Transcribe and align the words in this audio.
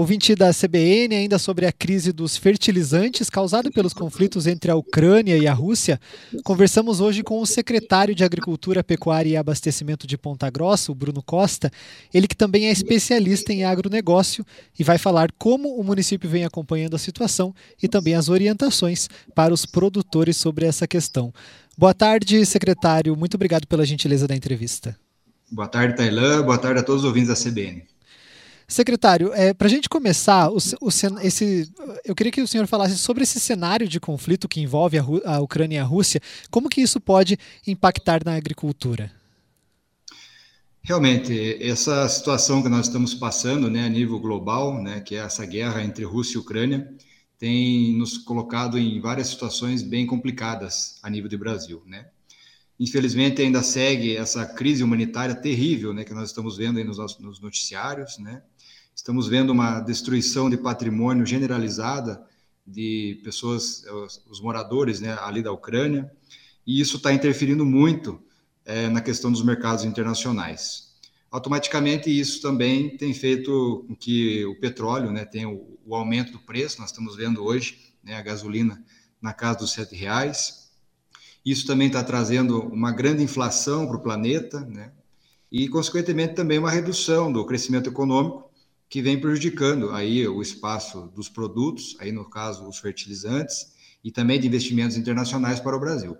Ouvinte 0.00 0.34
da 0.34 0.50
CBN, 0.50 1.14
ainda 1.14 1.38
sobre 1.38 1.66
a 1.66 1.72
crise 1.72 2.10
dos 2.10 2.34
fertilizantes 2.34 3.28
causada 3.28 3.70
pelos 3.70 3.92
conflitos 3.92 4.46
entre 4.46 4.70
a 4.70 4.74
Ucrânia 4.74 5.36
e 5.36 5.46
a 5.46 5.52
Rússia, 5.52 6.00
conversamos 6.42 7.02
hoje 7.02 7.22
com 7.22 7.38
o 7.38 7.44
secretário 7.44 8.14
de 8.14 8.24
Agricultura, 8.24 8.82
Pecuária 8.82 9.28
e 9.28 9.36
Abastecimento 9.36 10.06
de 10.06 10.16
Ponta 10.16 10.48
Grossa, 10.48 10.90
o 10.90 10.94
Bruno 10.94 11.22
Costa, 11.22 11.70
ele 12.14 12.26
que 12.26 12.34
também 12.34 12.68
é 12.68 12.70
especialista 12.70 13.52
em 13.52 13.62
agronegócio 13.62 14.42
e 14.78 14.82
vai 14.82 14.96
falar 14.96 15.30
como 15.38 15.78
o 15.78 15.84
município 15.84 16.30
vem 16.30 16.46
acompanhando 16.46 16.96
a 16.96 16.98
situação 16.98 17.54
e 17.82 17.86
também 17.86 18.14
as 18.14 18.30
orientações 18.30 19.06
para 19.34 19.52
os 19.52 19.66
produtores 19.66 20.38
sobre 20.38 20.64
essa 20.64 20.88
questão. 20.88 21.30
Boa 21.76 21.92
tarde, 21.92 22.46
secretário. 22.46 23.14
Muito 23.14 23.34
obrigado 23.34 23.66
pela 23.66 23.84
gentileza 23.84 24.26
da 24.26 24.34
entrevista. 24.34 24.96
Boa 25.52 25.68
tarde, 25.68 25.94
Tailã. 25.94 26.42
Boa 26.42 26.56
tarde 26.56 26.80
a 26.80 26.82
todos 26.82 27.02
os 27.02 27.06
ouvintes 27.06 27.28
da 27.28 27.50
CBN. 27.50 27.89
Secretário, 28.70 29.32
é, 29.34 29.52
para 29.52 29.66
a 29.66 29.70
gente 29.70 29.88
começar, 29.88 30.48
o, 30.48 30.56
o, 30.80 30.88
esse, 31.22 31.68
eu 32.04 32.14
queria 32.14 32.30
que 32.30 32.40
o 32.40 32.46
senhor 32.46 32.68
falasse 32.68 32.96
sobre 32.96 33.24
esse 33.24 33.40
cenário 33.40 33.88
de 33.88 33.98
conflito 33.98 34.46
que 34.46 34.60
envolve 34.60 34.96
a, 34.96 35.04
a, 35.24 35.40
Ucrânia 35.40 35.74
e 35.74 35.78
a 35.80 35.84
Rússia. 35.84 36.20
Como 36.52 36.68
que 36.68 36.80
isso 36.80 37.00
pode 37.00 37.36
impactar 37.66 38.24
na 38.24 38.36
agricultura? 38.36 39.10
Realmente, 40.82 41.58
essa 41.60 42.08
situação 42.08 42.62
que 42.62 42.68
nós 42.68 42.86
estamos 42.86 43.12
passando 43.12 43.68
né, 43.68 43.84
a 43.84 43.88
nível 43.88 44.20
global, 44.20 44.80
né, 44.80 45.00
que 45.00 45.16
é 45.16 45.18
essa 45.18 45.44
guerra 45.44 45.82
entre 45.82 46.04
Rússia 46.04 46.36
e 46.36 46.40
Ucrânia, 46.40 46.94
tem 47.40 47.98
nos 47.98 48.18
colocado 48.18 48.78
em 48.78 49.00
várias 49.00 49.26
situações 49.26 49.82
bem 49.82 50.06
complicadas 50.06 51.00
a 51.02 51.10
nível 51.10 51.28
do 51.28 51.36
Brasil. 51.36 51.82
Né? 51.86 52.06
Infelizmente, 52.78 53.42
ainda 53.42 53.64
segue 53.64 54.16
essa 54.16 54.46
crise 54.46 54.84
humanitária 54.84 55.34
terrível 55.34 55.92
né, 55.92 56.04
que 56.04 56.14
nós 56.14 56.28
estamos 56.28 56.56
vendo 56.56 56.82
nos, 56.84 57.18
nos 57.18 57.40
noticiários. 57.40 58.16
Né? 58.18 58.40
Estamos 59.00 59.26
vendo 59.28 59.48
uma 59.48 59.80
destruição 59.80 60.50
de 60.50 60.58
patrimônio 60.58 61.24
generalizada 61.24 62.22
de 62.66 63.18
pessoas, 63.24 63.82
os, 64.28 64.42
moradores 64.42 65.00
né, 65.00 65.16
ali 65.22 65.42
da 65.42 65.50
Ucrânia, 65.50 66.12
e 66.66 66.78
isso 66.82 66.98
está 66.98 67.10
interferindo 67.10 67.64
muito 67.64 68.22
é, 68.62 68.90
na 68.90 69.00
questão 69.00 69.32
dos 69.32 69.42
mercados 69.42 69.86
internacionais. 69.86 70.92
Automaticamente, 71.30 72.10
isso 72.10 72.42
também 72.42 72.94
tem 72.98 73.14
feito 73.14 73.86
com 73.88 73.96
que 73.96 74.44
o 74.44 74.60
petróleo 74.60 75.10
né, 75.10 75.24
tenha 75.24 75.48
o, 75.48 75.78
o 75.86 75.94
aumento 75.94 76.32
do 76.32 76.38
preço, 76.38 76.78
nós 76.78 76.90
estamos 76.90 77.16
vendo 77.16 77.42
hoje 77.42 77.94
né, 78.04 78.16
a 78.16 78.22
gasolina 78.22 78.84
na 79.18 79.32
casa 79.32 79.60
dos 79.60 79.74
R$ 79.74 79.86
reais. 79.92 80.70
Isso 81.42 81.66
também 81.66 81.86
está 81.86 82.04
trazendo 82.04 82.60
uma 82.64 82.92
grande 82.92 83.22
inflação 83.22 83.86
para 83.86 83.96
o 83.96 84.02
planeta, 84.02 84.60
né? 84.60 84.92
e, 85.50 85.70
consequentemente, 85.70 86.34
também 86.34 86.58
uma 86.58 86.70
redução 86.70 87.32
do 87.32 87.46
crescimento 87.46 87.88
econômico, 87.88 88.49
que 88.90 89.00
vem 89.00 89.20
prejudicando 89.20 89.90
aí 89.90 90.26
o 90.26 90.42
espaço 90.42 91.10
dos 91.14 91.28
produtos, 91.28 91.96
aí 92.00 92.10
no 92.10 92.28
caso 92.28 92.68
os 92.68 92.80
fertilizantes, 92.80 93.72
e 94.02 94.10
também 94.10 94.40
de 94.40 94.48
investimentos 94.48 94.96
internacionais 94.96 95.60
para 95.60 95.76
o 95.76 95.80
Brasil. 95.80 96.18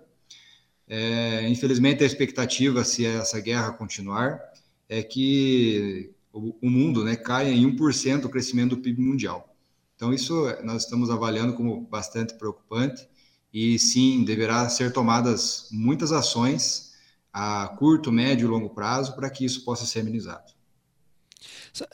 É, 0.87 1.47
infelizmente, 1.49 2.01
a 2.01 2.07
expectativa, 2.07 2.85
se 2.85 3.05
essa 3.05 3.41
guerra 3.41 3.73
continuar, 3.73 4.39
é 4.87 5.03
que 5.03 6.11
o, 6.31 6.55
o 6.61 6.69
mundo 6.69 7.03
né, 7.03 7.17
caia 7.17 7.51
em 7.51 7.69
1% 7.75 8.23
o 8.23 8.29
crescimento 8.29 8.75
do 8.75 8.81
PIB 8.81 9.01
mundial. 9.01 9.53
Então, 9.97 10.13
isso 10.13 10.33
nós 10.63 10.83
estamos 10.83 11.09
avaliando 11.09 11.53
como 11.53 11.81
bastante 11.81 12.35
preocupante 12.35 13.05
e 13.53 13.77
sim, 13.77 14.23
deverá 14.23 14.69
ser 14.69 14.93
tomadas 14.93 15.67
muitas 15.71 16.13
ações 16.13 16.93
a 17.33 17.67
curto, 17.77 18.13
médio 18.13 18.45
e 18.45 18.49
longo 18.49 18.69
prazo 18.69 19.13
para 19.13 19.29
que 19.29 19.43
isso 19.43 19.65
possa 19.65 19.85
ser 19.85 19.99
amenizado. 19.99 20.60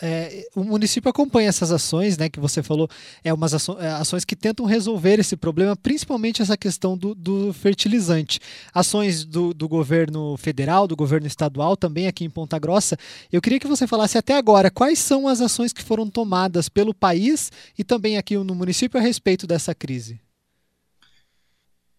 É, 0.02 0.48
o 0.56 0.64
município 0.64 1.10
acompanha 1.10 1.50
essas 1.50 1.72
ações, 1.72 2.18
né, 2.18 2.30
que 2.30 2.40
você 2.40 2.64
falou, 2.64 2.90
é 3.24 3.32
umas 3.32 3.54
ações, 3.54 3.80
é, 3.80 3.90
ações 3.92 4.26
que 4.26 4.36
tentam 4.36 4.66
resolver 4.66 5.20
esse 5.20 5.38
problema, 5.38 5.76
principalmente 5.76 6.42
essa 6.42 6.58
questão 6.58 6.98
do, 6.98 7.14
do 7.14 7.54
fertilizante. 7.54 8.40
Ações 8.74 9.24
do, 9.24 9.54
do, 9.54 9.68
governo 9.68 10.36
federal, 10.38 10.88
do 10.88 10.96
governo 10.96 11.28
estadual, 11.28 11.78
também 11.78 12.08
aqui 12.08 12.26
em 12.26 12.30
Ponta 12.30 12.58
Grossa. 12.58 12.98
Eu 13.32 13.42
queria 13.42 13.60
que 13.60 13.68
você 13.68 13.86
falasse 13.86 14.18
até 14.18 14.36
agora 14.36 14.72
quais 14.72 15.00
são 15.00 15.28
as 15.28 15.42
ações 15.42 15.72
que 15.72 15.84
foram 15.84 16.10
tomadas 16.10 16.68
pelo 16.70 16.94
país 16.94 17.52
e 17.78 17.84
também 17.84 18.18
aqui 18.18 18.38
no 18.38 18.56
município 18.56 19.00
a 19.00 19.04
respeito 19.04 19.46
dessa 19.46 19.76
crise. 19.76 20.20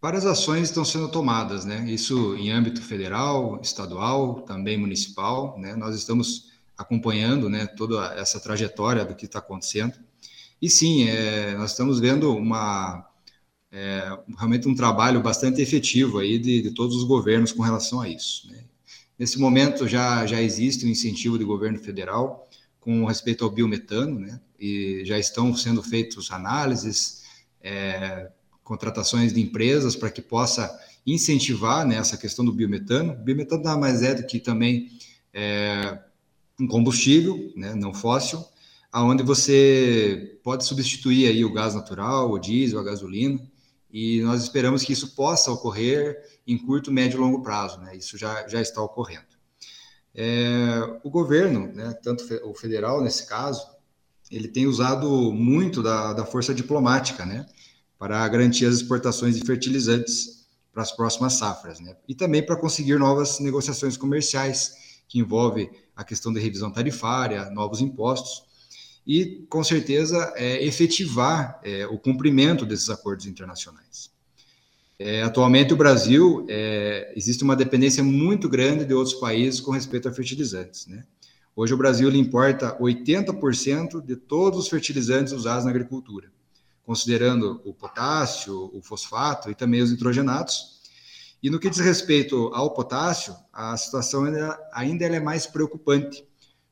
Várias 0.01 0.25
ações 0.25 0.69
estão 0.69 0.85
sendo 0.85 1.09
tomadas, 1.09 1.65
né? 1.65 1.85
Isso 1.91 2.37
em 2.37 2.53
âmbito 2.53 2.81
federal, 2.81 3.59
estadual, 3.61 4.43
também 4.43 4.79
municipal, 4.79 5.59
né? 5.59 5.75
Nós 5.75 5.97
estamos 5.97 6.53
acompanhando 6.79 7.51
né, 7.51 7.67
toda 7.67 8.15
essa 8.15 8.39
trajetória 8.39 9.05
do 9.05 9.17
que 9.17 9.27
está 9.27 9.41
acontecendo. 9.41 9.95
E 10.63 10.71
sim, 10.71 11.09
é, 11.09 11.57
nós 11.57 11.73
estamos 11.73 11.99
vendo 11.99 12.33
uma, 12.35 13.05
é, 13.73 14.17
realmente 14.37 14.69
um 14.69 14.75
trabalho 14.75 15.21
bastante 15.21 15.61
efetivo 15.61 16.19
aí 16.19 16.39
de, 16.39 16.63
de, 16.63 16.71
todos 16.71 16.97
os 16.97 17.05
governos 17.05 17.53
com 17.53 17.63
relação 17.63 18.01
a 18.01 18.09
isso. 18.09 18.49
Né? 18.51 18.65
Nesse 19.19 19.39
momento 19.41 19.89
já, 19.89 20.25
já 20.25 20.41
existe 20.41 20.87
um 20.87 20.89
incentivo 20.89 21.37
do 21.37 21.47
governo 21.47 21.79
federal 21.79 22.49
com 22.79 23.05
respeito 23.05 23.45
ao 23.45 23.51
biometano, 23.51 24.21
né? 24.21 24.41
e 24.59 25.03
já 25.05 25.19
estão 25.19 25.55
sendo 25.55 25.83
feitas 25.83 26.31
análises, 26.31 27.25
é, 27.61 28.31
contratações 28.63 29.33
de 29.33 29.41
empresas 29.41 29.97
para 29.97 30.11
que 30.11 30.23
possa 30.23 30.79
incentivar 31.07 31.87
né, 31.87 31.97
essa 31.97 32.17
questão 32.17 32.45
do 32.45 32.53
biometano. 32.53 33.13
O 33.13 33.17
biometano 33.17 33.63
nada 33.63 33.79
mais 33.79 34.03
é 34.03 34.15
do 34.15 34.27
que 34.27 34.39
também 34.39 34.91
é, 35.33 35.99
um 36.61 36.67
combustível, 36.67 37.53
né, 37.55 37.75
não 37.75 37.95
fóssil, 37.95 38.45
aonde 38.91 39.23
você 39.23 40.39
pode 40.43 40.65
substituir 40.65 41.29
aí 41.29 41.45
o 41.45 41.53
gás 41.53 41.75
natural, 41.75 42.31
o 42.31 42.39
diesel, 42.39 42.81
a 42.81 42.85
gasolina, 42.85 43.41
e 43.91 44.21
nós 44.23 44.43
esperamos 44.43 44.83
que 44.83 44.93
isso 44.93 45.15
possa 45.15 45.51
ocorrer 45.51 46.17
em 46.47 46.59
curto, 46.59 46.93
médio 46.93 47.17
e 47.17 47.21
longo 47.21 47.43
prazo, 47.43 47.81
né? 47.81 47.97
Isso 47.97 48.19
já, 48.19 48.47
já 48.47 48.61
está 48.61 48.83
ocorrendo. 48.83 49.27
É, 50.15 50.99
o 51.03 51.11
governo, 51.11 51.73
né, 51.73 51.95
tanto 52.03 52.25
o 52.45 52.55
federal 52.55 53.03
nesse 53.03 53.27
caso, 53.27 53.67
ele 54.31 54.49
tem 54.49 54.67
usado 54.67 55.33
muito 55.33 55.83
da, 55.83 56.13
da 56.13 56.25
força 56.25 56.55
diplomática, 56.55 57.25
né, 57.25 57.47
para 57.99 58.27
garantir 58.29 58.67
as 58.67 58.75
exportações 58.77 59.37
de 59.37 59.47
fertilizantes 59.47 60.47
para 60.73 60.83
as 60.83 60.93
próximas 60.93 61.35
safras, 61.35 61.81
né, 61.81 61.97
e 62.07 62.15
também 62.15 62.45
para 62.45 62.57
conseguir 62.57 62.99
novas 62.99 63.39
negociações 63.41 63.97
comerciais 63.97 64.88
que 65.09 65.19
envolve 65.19 65.71
a 65.97 66.05
questão 66.05 66.33
da 66.33 66.39
revisão 66.39 66.71
tarifária, 66.71 67.51
novos 67.51 67.81
impostos, 67.81 68.47
e, 69.07 69.47
com 69.49 69.65
certeza, 69.65 70.35
é, 70.37 70.63
efetivar 70.63 71.59
é, 71.65 71.87
o 71.87 71.99
cumprimento 71.99 72.67
desses 72.67 72.91
acordos 72.91 73.25
internacionais. 73.25 74.11
É, 74.99 75.23
atualmente, 75.23 75.73
o 75.73 75.77
Brasil 75.77 76.45
é, 76.49 77.13
existe 77.17 77.43
uma 77.43 77.57
dependência 77.57 78.03
muito 78.05 78.49
grande 78.49 78.85
de 78.85 78.93
outros 78.93 79.15
países 79.15 79.61
com 79.61 79.71
respeito 79.71 80.09
a 80.09 80.13
fertilizantes. 80.13 80.87
Né? 80.87 81.05
Hoje, 81.57 81.73
o 81.73 81.77
Brasil 81.77 82.11
importa 82.15 82.77
80% 82.79 84.05
de 84.05 84.15
todos 84.15 84.59
os 84.59 84.69
fertilizantes 84.69 85.33
usados 85.33 85.65
na 85.65 85.71
agricultura, 85.71 86.31
considerando 86.85 87.63
o 87.65 87.73
potássio, 87.73 88.71
o 88.75 88.83
fosfato 88.83 89.51
e 89.51 89.55
também 89.55 89.81
os 89.81 89.91
nitrogenados, 89.91 90.78
e 91.43 91.51
no 91.51 91.61
que 91.61 91.71
diz 91.71 91.79
respeito 91.79 92.51
ao 92.53 92.75
potássio, 92.75 93.35
a 93.53 93.77
situação 93.77 94.25
ainda, 94.25 94.59
ainda 94.73 95.05
é 95.05 95.21
mais 95.21 95.47
preocupante, 95.47 96.25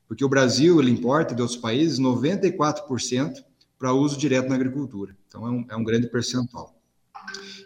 porque 0.08 0.24
o 0.24 0.28
Brasil 0.28 0.80
ele 0.80 0.90
importa 0.90 1.34
de 1.34 1.42
outros 1.42 1.58
países 1.58 2.00
94% 2.00 3.44
para 3.78 3.92
uso 3.92 4.16
direto 4.16 4.48
na 4.48 4.54
agricultura. 4.54 5.16
Então, 5.28 5.46
é 5.46 5.50
um, 5.50 5.66
é 5.70 5.76
um 5.76 5.84
grande 5.84 6.08
percentual. 6.08 6.74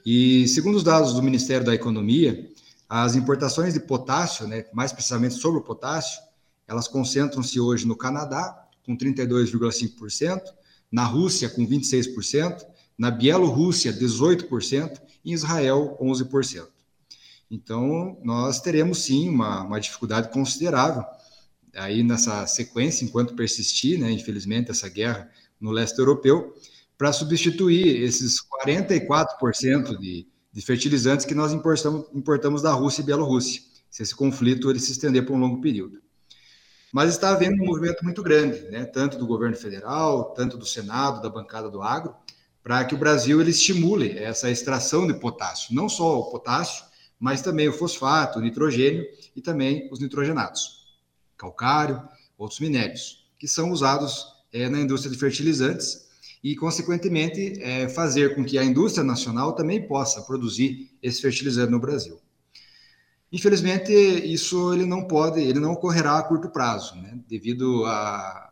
E 0.05 0.47
segundo 0.49 0.77
os 0.77 0.85
dados 0.85 1.15
do 1.15 1.23
Ministério 1.23 1.65
da 1.65 1.75
Economia, 1.75 2.51
as 2.89 3.15
importações 3.15 3.75
de 3.75 3.81
potássio, 3.81 4.47
né, 4.47 4.65
mais 4.73 4.93
precisamente 4.93 5.35
sobre 5.35 5.61
o 5.61 5.63
potássio, 5.63 6.21
elas 6.67 6.89
concentram-se 6.89 7.59
hoje 7.61 7.87
no 7.87 7.97
Canadá, 7.97 8.67
com 8.85 8.97
32,5%, 8.97 10.43
na 10.91 11.05
Rússia, 11.05 11.49
com 11.49 11.67
26%, 11.67 12.67
na 12.99 13.11
Bielorrússia, 13.11 13.93
18%, 13.93 15.01
e 15.25 15.31
em 15.31 15.35
Israel, 15.35 15.97
11%. 16.01 16.67
Então, 17.51 18.17
nós 18.23 18.61
teremos 18.61 19.03
sim 19.03 19.29
uma, 19.29 19.63
uma 19.63 19.81
dificuldade 19.81 20.31
considerável. 20.31 21.05
Aí 21.75 22.03
nessa 22.03 22.47
sequência, 22.47 23.05
enquanto 23.05 23.35
persistir, 23.35 23.99
né, 23.99 24.11
infelizmente, 24.11 24.71
essa 24.71 24.89
guerra 24.89 25.31
no 25.61 25.71
leste 25.71 25.99
europeu, 25.99 26.55
para 26.97 27.13
substituir 27.13 28.03
esses 28.03 28.39
44% 28.67 29.99
de, 29.99 30.29
de 30.53 30.63
fertilizantes 30.63 31.27
que 31.27 31.35
nós 31.35 31.53
importamos, 31.53 32.07
importamos 32.15 32.63
da 32.63 32.73
Rússia 32.73 33.03
e 33.03 33.05
Bielorrússia, 33.05 33.63
se 33.91 34.03
esse 34.03 34.15
conflito 34.15 34.71
ele 34.71 34.79
se 34.79 34.93
estender 34.93 35.27
por 35.27 35.35
um 35.35 35.41
longo 35.41 35.61
período. 35.61 36.01
Mas 36.93 37.11
está 37.11 37.31
havendo 37.31 37.63
um 37.63 37.67
movimento 37.67 38.05
muito 38.05 38.23
grande, 38.23 38.63
né, 38.69 38.85
tanto 38.85 39.17
do 39.17 39.27
governo 39.27 39.57
federal, 39.57 40.35
tanto 40.35 40.57
do 40.57 40.67
Senado, 40.67 41.23
da 41.23 41.31
bancada 41.31 41.71
do 41.71 41.83
agro, 41.83 42.15
para 42.63 42.85
que 42.85 42.95
o 42.95 42.99
Brasil 42.99 43.41
ele 43.41 43.51
estimule 43.51 44.19
essa 44.19 44.51
extração 44.51 45.07
de 45.07 45.15
potássio, 45.15 45.75
não 45.75 45.89
só 45.89 46.19
o 46.19 46.31
potássio, 46.31 46.85
mas 47.21 47.43
também 47.43 47.69
o 47.69 47.73
fosfato, 47.73 48.39
o 48.39 48.43
nitrogênio 48.43 49.07
e 49.37 49.43
também 49.43 49.87
os 49.93 50.01
nitrogenados, 50.01 50.99
calcário, 51.37 52.03
outros 52.39 52.59
minérios, 52.59 53.29
que 53.39 53.47
são 53.47 53.71
usados 53.71 54.27
é, 54.51 54.69
na 54.71 54.81
indústria 54.81 55.13
de 55.13 55.19
fertilizantes 55.19 56.09
e, 56.43 56.57
consequentemente, 56.57 57.63
é, 57.63 57.89
fazer 57.91 58.35
com 58.35 58.43
que 58.43 58.57
a 58.57 58.65
indústria 58.65 59.05
nacional 59.05 59.53
também 59.53 59.87
possa 59.87 60.23
produzir 60.23 60.91
esse 61.03 61.21
fertilizante 61.21 61.71
no 61.71 61.79
Brasil. 61.79 62.19
Infelizmente, 63.31 63.93
isso 63.93 64.73
ele 64.75 64.87
não 64.87 65.07
pode, 65.07 65.41
ele 65.41 65.61
não 65.61 65.73
ocorrerá 65.73 66.19
a 66.19 66.23
curto 66.23 66.49
prazo, 66.49 66.97
né, 66.97 67.17
devido 67.29 67.85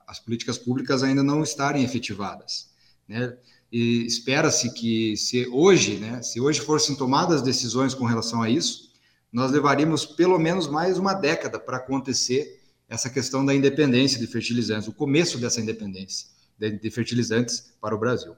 às 0.07 0.21
políticas 0.21 0.57
públicas 0.57 1.03
ainda 1.03 1.23
não 1.23 1.43
estarem 1.43 1.83
efetivadas. 1.83 2.69
Né? 3.09 3.37
E 3.71 4.07
espera-se 4.07 4.73
que, 4.73 5.17
se 5.17 5.47
hoje, 5.49 5.97
né, 5.97 6.23
se 6.23 6.41
hoje 6.41 6.61
fossem 6.61 6.97
tomadas 6.97 7.43
decisões 7.43 7.95
com 7.95 8.05
relação 8.05 8.43
a 8.43 8.49
isso, 8.49 8.89
nós 9.33 9.51
levaríamos 9.51 10.07
pelo 10.07 10.39
menos 10.39 10.67
mais 10.67 10.99
uma 10.99 11.13
década 11.13 11.59
para 11.59 11.77
acontecer 11.77 12.61
essa 12.89 13.11
questão 13.11 13.45
da 13.45 13.55
independência 13.55 14.19
de 14.19 14.27
fertilizantes, 14.27 14.89
o 14.89 14.93
começo 14.93 15.39
dessa 15.39 15.61
independência 15.61 16.29
de, 16.59 16.91
fertilizantes 16.91 17.73
para 17.81 17.95
o 17.95 17.99
Brasil. 17.99 18.35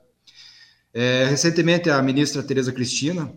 É, 0.93 1.27
recentemente, 1.27 1.89
a 1.89 2.03
ministra 2.03 2.43
Tereza 2.43 2.73
Cristina, 2.73 3.33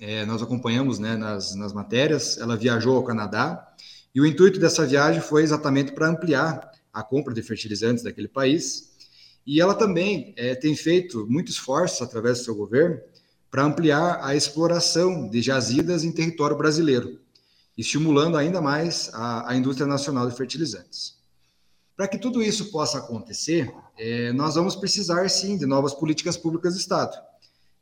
é, 0.00 0.26
nós 0.26 0.42
acompanhamos 0.42 0.98
né, 0.98 1.16
nas, 1.16 1.54
nas 1.54 1.72
matérias, 1.72 2.36
ela 2.38 2.56
viajou 2.56 2.96
ao 2.96 3.04
Canadá 3.04 3.72
e 4.14 4.20
o 4.20 4.26
intuito 4.26 4.58
dessa 4.58 4.84
viagem 4.84 5.20
foi 5.20 5.44
exatamente 5.44 5.92
para 5.92 6.08
ampliar 6.08 6.72
a 6.92 7.02
compra 7.02 7.32
de 7.32 7.42
fertilizantes 7.42 8.02
daquele 8.02 8.28
país. 8.28 8.87
E 9.48 9.62
ela 9.62 9.74
também 9.74 10.34
é, 10.36 10.54
tem 10.54 10.76
feito 10.76 11.26
muitos 11.26 11.54
esforços 11.54 12.02
através 12.02 12.36
do 12.36 12.44
seu 12.44 12.54
governo 12.54 13.00
para 13.50 13.64
ampliar 13.64 14.22
a 14.22 14.36
exploração 14.36 15.26
de 15.26 15.40
jazidas 15.40 16.04
em 16.04 16.12
território 16.12 16.54
brasileiro, 16.54 17.18
estimulando 17.74 18.36
ainda 18.36 18.60
mais 18.60 19.08
a, 19.14 19.50
a 19.50 19.56
indústria 19.56 19.86
nacional 19.86 20.28
de 20.28 20.36
fertilizantes. 20.36 21.16
Para 21.96 22.06
que 22.06 22.18
tudo 22.18 22.42
isso 22.42 22.70
possa 22.70 22.98
acontecer, 22.98 23.74
é, 23.96 24.34
nós 24.34 24.54
vamos 24.54 24.76
precisar 24.76 25.26
sim 25.30 25.56
de 25.56 25.64
novas 25.64 25.94
políticas 25.94 26.36
públicas 26.36 26.74
do 26.74 26.80
Estado, 26.80 27.16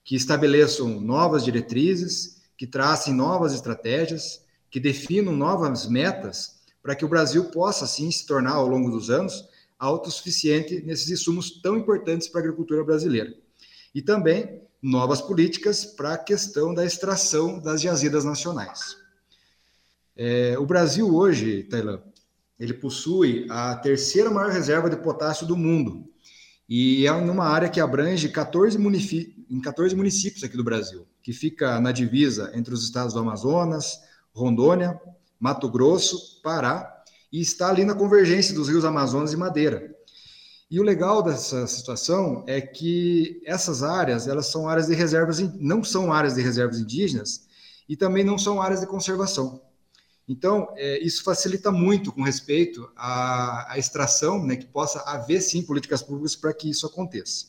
que 0.04 0.14
estabeleçam 0.14 1.00
novas 1.00 1.44
diretrizes, 1.44 2.42
que 2.56 2.68
tracem 2.68 3.12
novas 3.12 3.52
estratégias, 3.52 4.40
que 4.70 4.78
definam 4.78 5.32
novas 5.32 5.88
metas 5.88 6.60
para 6.80 6.94
que 6.94 7.04
o 7.04 7.08
Brasil 7.08 7.46
possa 7.46 7.88
sim 7.88 8.08
se 8.08 8.24
tornar 8.24 8.52
ao 8.52 8.68
longo 8.68 8.88
dos 8.88 9.10
anos 9.10 9.55
autossuficiente 9.78 10.82
nesses 10.82 11.10
insumos 11.10 11.60
tão 11.60 11.76
importantes 11.76 12.28
para 12.28 12.40
a 12.40 12.44
agricultura 12.44 12.84
brasileira. 12.84 13.34
E 13.94 14.02
também 14.02 14.60
novas 14.82 15.20
políticas 15.20 15.84
para 15.84 16.14
a 16.14 16.18
questão 16.18 16.72
da 16.72 16.84
extração 16.84 17.60
das 17.60 17.80
jazidas 17.80 18.24
nacionais. 18.24 18.96
É, 20.16 20.58
o 20.58 20.64
Brasil 20.64 21.14
hoje, 21.14 21.64
Tailã, 21.64 22.00
ele 22.58 22.72
possui 22.72 23.46
a 23.50 23.74
terceira 23.76 24.30
maior 24.30 24.50
reserva 24.50 24.88
de 24.88 24.96
potássio 24.96 25.46
do 25.46 25.56
mundo 25.56 26.08
e 26.68 27.06
é 27.06 27.20
numa 27.20 27.44
área 27.44 27.68
que 27.68 27.80
abrange 27.80 28.28
14 28.28 28.78
em 29.48 29.60
14 29.60 29.94
municípios 29.94 30.42
aqui 30.42 30.56
do 30.56 30.64
Brasil, 30.64 31.06
que 31.22 31.32
fica 31.32 31.80
na 31.80 31.92
divisa 31.92 32.50
entre 32.54 32.74
os 32.74 32.82
estados 32.82 33.14
do 33.14 33.20
Amazonas, 33.20 34.00
Rondônia, 34.32 35.00
Mato 35.38 35.68
Grosso, 35.70 36.40
Pará 36.42 36.95
e 37.36 37.40
está 37.42 37.68
ali 37.68 37.84
na 37.84 37.94
convergência 37.94 38.54
dos 38.54 38.66
rios 38.66 38.82
Amazonas 38.82 39.34
e 39.34 39.36
Madeira. 39.36 39.94
E 40.70 40.80
o 40.80 40.82
legal 40.82 41.22
dessa 41.22 41.66
situação 41.66 42.42
é 42.46 42.62
que 42.62 43.42
essas 43.44 43.82
áreas, 43.82 44.26
elas 44.26 44.46
são 44.46 44.66
áreas 44.66 44.86
de 44.86 44.94
reservas, 44.94 45.38
não 45.60 45.84
são 45.84 46.10
áreas 46.10 46.36
de 46.36 46.40
reservas 46.40 46.78
indígenas 46.80 47.46
e 47.86 47.94
também 47.94 48.24
não 48.24 48.38
são 48.38 48.62
áreas 48.62 48.80
de 48.80 48.86
conservação. 48.86 49.60
Então, 50.26 50.72
é, 50.76 50.98
isso 51.04 51.22
facilita 51.22 51.70
muito 51.70 52.10
com 52.10 52.22
respeito 52.22 52.90
à, 52.96 53.70
à 53.70 53.78
extração, 53.78 54.42
né, 54.42 54.56
que 54.56 54.64
possa 54.64 55.00
haver 55.00 55.42
sim 55.42 55.60
políticas 55.60 56.02
públicas 56.02 56.34
para 56.34 56.54
que 56.54 56.70
isso 56.70 56.86
aconteça. 56.86 57.48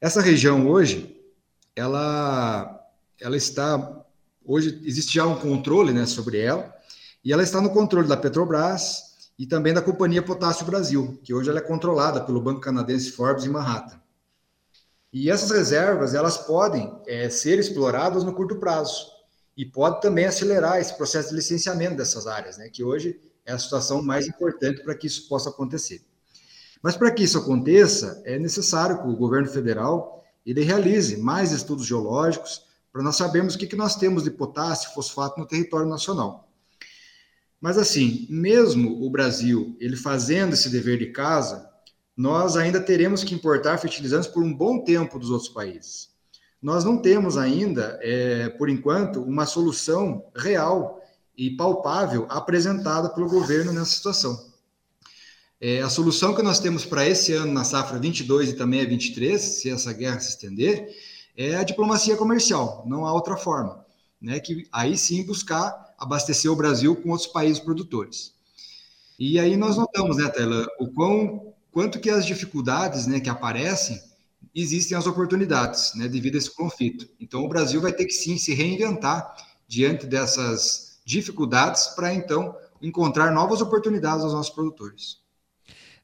Essa 0.00 0.22
região 0.22 0.66
hoje, 0.66 1.14
ela, 1.76 2.82
ela 3.20 3.36
está, 3.36 4.02
hoje 4.46 4.80
existe 4.82 5.12
já 5.12 5.26
um 5.26 5.38
controle 5.38 5.92
né, 5.92 6.06
sobre 6.06 6.38
ela, 6.38 6.74
e 7.24 7.32
ela 7.32 7.42
está 7.42 7.60
no 7.60 7.70
controle 7.70 8.06
da 8.06 8.16
Petrobras 8.16 9.30
e 9.38 9.46
também 9.46 9.72
da 9.72 9.80
Companhia 9.80 10.22
Potássio 10.22 10.66
Brasil, 10.66 11.18
que 11.24 11.32
hoje 11.32 11.48
ela 11.48 11.58
é 11.58 11.62
controlada 11.62 12.20
pelo 12.20 12.40
Banco 12.40 12.60
Canadense 12.60 13.10
Forbes 13.12 13.44
em 13.44 13.48
Manhattan. 13.48 14.00
E 15.12 15.30
essas 15.30 15.50
reservas, 15.50 16.12
elas 16.12 16.36
podem 16.36 16.92
é, 17.06 17.30
ser 17.30 17.58
exploradas 17.58 18.24
no 18.24 18.34
curto 18.34 18.56
prazo, 18.56 19.14
e 19.56 19.64
pode 19.64 20.00
também 20.00 20.26
acelerar 20.26 20.80
esse 20.80 20.96
processo 20.96 21.30
de 21.30 21.36
licenciamento 21.36 21.96
dessas 21.96 22.26
áreas, 22.26 22.58
né, 22.58 22.68
que 22.68 22.82
hoje 22.82 23.20
é 23.46 23.52
a 23.52 23.58
situação 23.58 24.02
mais 24.02 24.26
importante 24.26 24.82
para 24.82 24.94
que 24.94 25.06
isso 25.06 25.28
possa 25.28 25.50
acontecer. 25.50 26.04
Mas 26.82 26.96
para 26.96 27.10
que 27.10 27.22
isso 27.22 27.38
aconteça, 27.38 28.20
é 28.24 28.38
necessário 28.38 29.00
que 29.00 29.08
o 29.08 29.16
governo 29.16 29.48
federal 29.48 30.22
ele 30.44 30.62
realize 30.62 31.16
mais 31.16 31.52
estudos 31.52 31.86
geológicos 31.86 32.66
para 32.92 33.02
nós 33.02 33.16
sabermos 33.16 33.54
o 33.54 33.58
que, 33.58 33.66
que 33.66 33.76
nós 33.76 33.96
temos 33.96 34.24
de 34.24 34.30
potássio 34.30 34.90
e 34.90 34.94
fosfato 34.94 35.40
no 35.40 35.46
território 35.46 35.86
nacional. 35.86 36.48
Mas 37.64 37.78
assim, 37.78 38.26
mesmo 38.28 39.02
o 39.02 39.08
Brasil 39.08 39.74
ele 39.80 39.96
fazendo 39.96 40.52
esse 40.52 40.68
dever 40.68 40.98
de 40.98 41.06
casa, 41.06 41.66
nós 42.14 42.56
ainda 42.56 42.80
teremos 42.80 43.24
que 43.24 43.34
importar 43.34 43.78
fertilizantes 43.78 44.28
por 44.28 44.42
um 44.42 44.52
bom 44.52 44.84
tempo 44.84 45.18
dos 45.18 45.30
outros 45.30 45.48
países 45.48 46.14
nós 46.64 46.82
não 46.82 46.96
temos 46.96 47.36
ainda, 47.36 47.98
é, 48.00 48.48
por 48.48 48.70
enquanto, 48.70 49.22
uma 49.22 49.44
solução 49.44 50.24
real 50.34 50.98
e 51.36 51.50
palpável 51.50 52.26
apresentada 52.30 53.10
pelo 53.10 53.28
governo 53.28 53.70
nessa 53.70 53.90
situação. 53.90 54.50
É, 55.60 55.82
a 55.82 55.90
solução 55.90 56.34
que 56.34 56.40
nós 56.40 56.58
temos 56.58 56.86
para 56.86 57.06
esse 57.06 57.34
ano, 57.34 57.52
na 57.52 57.64
safra 57.64 57.98
22 57.98 58.48
e 58.48 58.52
também 58.54 58.80
a 58.80 58.86
23, 58.86 59.38
se 59.38 59.68
essa 59.68 59.92
guerra 59.92 60.18
se 60.20 60.30
estender, 60.30 60.88
é 61.36 61.54
a 61.56 61.64
diplomacia 61.64 62.16
comercial, 62.16 62.82
não 62.86 63.04
há 63.04 63.12
outra 63.12 63.36
forma. 63.36 63.84
Né, 64.18 64.40
que 64.40 64.66
aí 64.72 64.96
sim 64.96 65.22
buscar 65.22 65.83
abastecer 65.98 66.50
o 66.50 66.56
Brasil 66.56 66.94
com 66.96 67.10
outros 67.10 67.28
países 67.28 67.58
produtores. 67.58 68.34
E 69.18 69.38
aí 69.38 69.56
nós 69.56 69.76
notamos, 69.76 70.16
né, 70.16 70.28
Tela, 70.28 70.66
o 70.78 70.88
quão, 70.88 71.54
quanto 71.70 72.00
que 72.00 72.10
as 72.10 72.26
dificuldades 72.26 73.06
né, 73.06 73.20
que 73.20 73.30
aparecem 73.30 74.00
existem 74.54 74.96
as 74.96 75.06
oportunidades, 75.06 75.92
né, 75.94 76.08
devido 76.08 76.34
a 76.34 76.38
esse 76.38 76.50
conflito. 76.50 77.08
Então, 77.20 77.44
o 77.44 77.48
Brasil 77.48 77.80
vai 77.80 77.92
ter 77.92 78.04
que 78.04 78.12
sim 78.12 78.38
se 78.38 78.54
reinventar 78.54 79.34
diante 79.66 80.06
dessas 80.06 80.98
dificuldades 81.04 81.88
para 81.88 82.14
então 82.14 82.56
encontrar 82.80 83.32
novas 83.32 83.60
oportunidades 83.60 84.22
aos 84.22 84.32
nossos 84.32 84.54
produtores. 84.54 85.23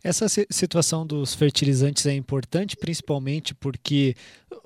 Essa 0.02 0.26
situação 0.50 1.06
dos 1.06 1.34
fertilizantes 1.34 2.06
é 2.06 2.14
importante, 2.14 2.76
principalmente 2.76 3.54
porque 3.54 4.14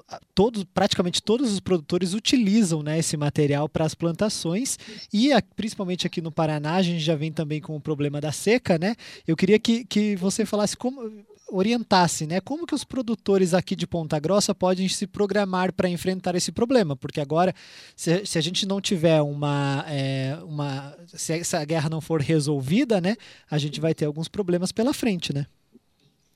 ah, 0.09 0.21
todos, 0.35 0.65
praticamente 0.65 1.21
todos 1.21 1.53
os 1.53 1.61
produtores 1.61 2.15
utilizam 2.15 2.83
né, 2.83 2.99
esse 2.99 3.17
material 3.17 3.69
para 3.69 3.85
as 3.85 3.95
plantações 3.95 4.79
e 5.13 5.31
principalmente 5.57 6.07
aqui 6.07 6.21
no 6.21 6.31
Paraná 6.31 6.77
a 6.77 6.83
gente 6.83 7.01
já 7.01 7.17
vem 7.17 7.33
também 7.33 7.61
com 7.61 7.75
o 7.75 7.81
problema 7.81 8.21
da 8.21 8.31
seca, 8.31 8.79
né? 8.79 8.95
Eu 9.27 9.37
queria 9.37 9.59
que, 9.59 9.85
que 9.85 10.15
você 10.17 10.45
falasse 10.45 10.77
como 10.77 11.25
orientasse, 11.55 12.27
né? 12.27 12.41
Como 12.41 12.67
que 12.67 12.75
os 12.75 12.85
produtores 12.85 13.55
aqui 13.55 13.77
de 13.77 13.87
Ponta 13.87 14.19
Grossa 14.19 14.55
podem 14.55 14.89
se 14.89 15.07
programar 15.07 15.73
para 15.73 15.89
enfrentar 15.89 16.35
esse 16.35 16.51
problema? 16.51 16.97
Porque 16.97 17.21
agora, 17.21 17.55
se, 17.95 18.27
se 18.27 18.39
a 18.39 18.41
gente 18.41 18.67
não 18.67 18.81
tiver 18.81 19.23
uma, 19.23 19.85
é, 19.89 20.37
uma, 20.45 20.97
se 21.07 21.33
essa 21.33 21.65
guerra 21.65 21.89
não 21.89 22.01
for 22.01 22.21
resolvida, 22.21 23.01
né? 23.01 23.17
A 23.51 23.59
gente 23.59 23.81
vai 23.81 23.95
ter 23.95 24.05
alguns 24.05 24.29
problemas 24.29 24.73
pela 24.73 24.93
frente, 24.93 25.33
né? 25.33 25.47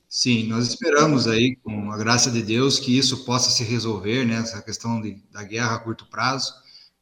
Sim, 0.09 0.47
nós 0.47 0.69
esperamos 0.69 1.27
aí, 1.27 1.57
com 1.57 1.91
a 1.93 1.99
graça 1.99 2.31
de 2.31 2.43
Deus, 2.43 2.79
que 2.79 2.97
isso 2.97 3.25
possa 3.25 3.51
se 3.51 3.63
resolver, 3.65 4.25
né? 4.25 4.37
Essa 4.37 4.63
questão 4.63 5.01
de, 5.01 5.23
da 5.31 5.43
guerra 5.43 5.75
a 5.75 5.79
curto 5.79 6.07
prazo, 6.07 6.55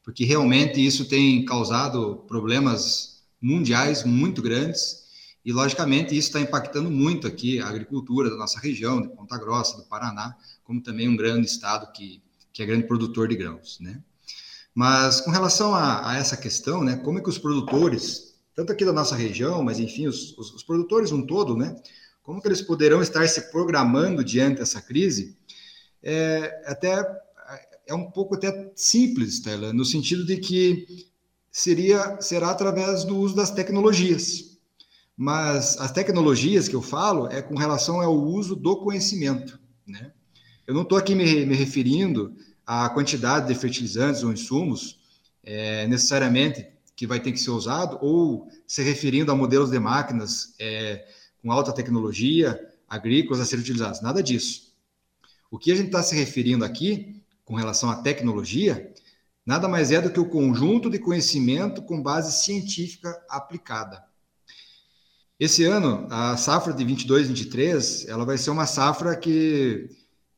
porque 0.03 0.25
realmente 0.25 0.85
isso 0.85 1.05
tem 1.05 1.45
causado 1.45 2.25
problemas 2.27 3.21
mundiais 3.41 4.03
muito 4.03 4.41
grandes 4.41 5.06
e, 5.47 5.53
logicamente, 5.53 6.09
isso 6.13 6.27
está 6.27 6.41
impactando 6.41 6.91
muito 6.91 7.25
aqui 7.25 7.61
a 7.61 7.69
agricultura 7.69 8.29
da 8.29 8.35
nossa 8.35 8.59
região, 8.59 9.01
de 9.01 9.07
Ponta 9.07 9.37
Grossa, 9.37 9.77
do 9.77 9.83
Paraná, 9.83 10.35
como 10.61 10.83
também 10.83 11.07
um 11.07 11.15
grande 11.15 11.47
estado 11.47 11.89
que, 11.93 12.21
que 12.51 12.61
é 12.61 12.65
grande 12.65 12.85
produtor 12.85 13.29
de 13.29 13.37
grãos, 13.37 13.79
né? 13.79 14.01
Mas 14.75 15.21
com 15.21 15.31
relação 15.31 15.73
a, 15.73 16.11
a 16.11 16.17
essa 16.17 16.35
questão, 16.35 16.83
né, 16.83 16.97
como 16.97 17.19
é 17.19 17.21
que 17.21 17.29
os 17.29 17.37
produtores, 17.37 18.35
tanto 18.53 18.73
aqui 18.73 18.83
da 18.83 18.91
nossa 18.91 19.15
região, 19.15 19.63
mas 19.63 19.79
enfim, 19.79 20.05
os, 20.05 20.37
os, 20.37 20.53
os 20.53 20.63
produtores 20.63 21.13
um 21.13 21.25
todo, 21.25 21.55
né, 21.55 21.77
como 22.21 22.41
que 22.41 22.47
eles 22.49 22.61
poderão 22.61 23.01
estar 23.01 23.25
se 23.29 23.49
programando 23.49 24.25
diante 24.25 24.57
dessa 24.57 24.81
crise? 24.81 25.37
É, 26.03 26.61
até 26.65 27.01
é 27.87 27.93
um 27.93 28.11
pouco 28.11 28.35
até 28.35 28.69
simples, 28.75 29.39
Tela, 29.39 29.71
no 29.71 29.85
sentido 29.85 30.25
de 30.25 30.35
que 30.35 31.07
seria 31.49 32.19
será 32.19 32.51
através 32.51 33.05
do 33.05 33.17
uso 33.17 33.33
das 33.33 33.49
tecnologias. 33.49 34.46
Mas 35.17 35.75
as 35.79 35.91
tecnologias 35.91 36.67
que 36.67 36.75
eu 36.75 36.81
falo 36.81 37.25
é 37.25 37.41
com 37.41 37.55
relação 37.55 37.99
ao 37.99 38.15
uso 38.15 38.55
do 38.55 38.77
conhecimento, 38.77 39.59
né? 39.85 40.11
Eu 40.67 40.75
não 40.75 40.83
estou 40.83 40.97
aqui 40.97 41.15
me, 41.15 41.45
me, 41.45 41.55
referindo 41.55 42.35
à 42.65 42.87
quantidade 42.89 43.47
de 43.47 43.55
fertilizantes 43.55 44.21
ou 44.21 44.31
insumos 44.31 44.99
é, 45.43 45.87
necessariamente 45.87 46.67
que 46.95 47.07
vai 47.07 47.19
ter 47.19 47.31
que 47.31 47.39
ser 47.39 47.51
usado, 47.51 47.97
ou 48.01 48.47
se 48.67 48.83
referindo 48.83 49.31
a 49.31 49.35
modelos 49.35 49.71
de 49.71 49.79
máquinas 49.79 50.53
é, 50.59 51.07
com 51.41 51.51
alta 51.51 51.71
tecnologia, 51.71 52.59
agrícolas 52.87 53.39
a 53.39 53.45
serem 53.45 53.63
utilizados. 53.63 54.01
Nada 54.01 54.21
disso. 54.21 54.73
O 55.49 55.57
que 55.57 55.71
a 55.71 55.75
gente 55.75 55.87
está 55.87 56.03
se 56.03 56.15
referindo 56.15 56.65
aqui, 56.65 57.23
com 57.45 57.55
relação 57.55 57.89
à 57.89 57.95
tecnologia, 57.95 58.91
nada 59.45 59.67
mais 59.67 59.91
é 59.91 60.01
do 60.01 60.11
que 60.11 60.19
o 60.19 60.29
conjunto 60.29 60.89
de 60.89 60.99
conhecimento 60.99 61.81
com 61.81 62.01
base 62.01 62.43
científica 62.43 63.17
aplicada. 63.29 64.06
Esse 65.39 65.63
ano, 65.65 66.07
a 66.09 66.35
safra 66.35 66.73
de 66.73 66.83
22, 66.83 67.27
23, 67.27 68.07
ela 68.07 68.25
vai 68.25 68.39
ser 68.39 68.49
uma 68.49 68.65
safra 68.65 69.15
que 69.15 69.87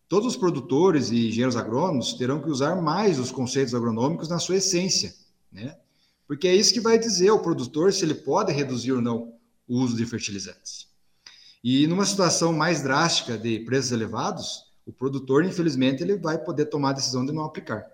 todos 0.10 0.28
os 0.28 0.36
produtores 0.36 1.10
e 1.10 1.30
engenheiros 1.30 1.56
agrônomos 1.56 2.16
terão 2.16 2.42
que 2.42 2.50
usar 2.50 2.76
mais 2.82 3.18
os 3.18 3.32
conceitos 3.32 3.74
agronômicos 3.74 4.28
na 4.28 4.40
sua 4.40 4.58
essência, 4.58 5.16
né? 5.50 5.78
Porque 6.28 6.50
é 6.50 6.56
isso 6.56 6.74
que 6.74 6.82
vai 6.82 7.00
dizer 7.00 7.30
ao 7.30 7.42
produtor 7.42 7.94
se 7.94 8.04
ele 8.04 8.14
pode 8.14 8.52
reduzir 8.52 8.92
ou 8.92 9.02
não 9.02 9.34
o 9.66 9.78
uso 9.78 9.96
de 9.96 10.06
fertilizantes. 10.06 10.88
E 11.64 11.88
numa 11.88 12.06
situação 12.06 12.52
mais 12.52 12.82
drástica 12.82 13.38
de 13.38 13.60
preços 13.62 13.94
elevados, 13.94 14.66
o 14.86 14.92
produtor, 14.92 15.46
infelizmente, 15.46 16.04
ele 16.04 16.18
vai 16.18 16.38
poder 16.38 16.66
tomar 16.66 16.90
a 16.90 16.94
decisão 16.94 17.26
de 17.26 17.32
não 17.32 17.46
aplicar. 17.46 17.86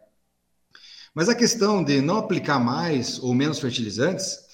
Mas 1.13 1.29
a 1.29 1.35
questão 1.35 1.83
de 1.83 2.01
não 2.01 2.17
aplicar 2.17 2.59
mais 2.59 3.19
ou 3.19 3.33
menos 3.35 3.59
fertilizantes, 3.59 4.44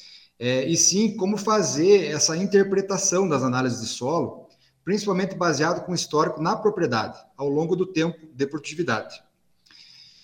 é, 0.43 0.67
e 0.67 0.75
sim 0.75 1.15
como 1.15 1.37
fazer 1.37 2.07
essa 2.07 2.35
interpretação 2.35 3.29
das 3.29 3.43
análises 3.43 3.79
de 3.79 3.85
solo, 3.85 4.47
principalmente 4.83 5.35
baseado 5.35 5.85
com 5.85 5.93
histórico 5.93 6.41
na 6.41 6.55
propriedade, 6.55 7.15
ao 7.37 7.47
longo 7.47 7.75
do 7.75 7.85
tempo 7.85 8.17
de 8.33 8.47
produtividade. 8.47 9.21